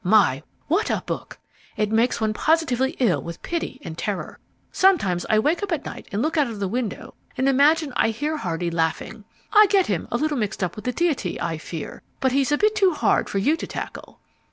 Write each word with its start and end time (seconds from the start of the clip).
My, 0.03 0.41
what 0.67 0.89
a 0.89 1.03
book! 1.05 1.37
It 1.77 1.91
makes 1.91 2.19
one 2.19 2.33
positively 2.33 2.95
ill 2.99 3.21
with 3.21 3.43
pity 3.43 3.79
and 3.83 3.95
terror. 3.95 4.39
Sometimes 4.71 5.27
I 5.29 5.37
wake 5.37 5.61
up 5.61 5.71
at 5.71 5.85
night 5.85 6.07
and 6.11 6.23
look 6.23 6.37
out 6.39 6.47
of 6.47 6.59
the 6.59 6.67
window 6.67 7.13
and 7.37 7.47
imagine 7.47 7.93
I 7.95 8.09
hear 8.09 8.37
Hardy 8.37 8.71
laughing. 8.71 9.25
I 9.53 9.67
get 9.67 9.85
him 9.85 10.07
a 10.11 10.17
little 10.17 10.37
mixed 10.37 10.63
up 10.63 10.75
with 10.75 10.85
the 10.85 10.91
Deity, 10.91 11.39
I 11.39 11.59
fear. 11.59 12.01
But 12.19 12.31
he's 12.31 12.51
a 12.51 12.57
bit 12.57 12.73
too 12.75 12.93
hard 12.93 13.29
for 13.29 13.37
you 13.37 13.55
to 13.57 13.67
tackle." 13.67 14.19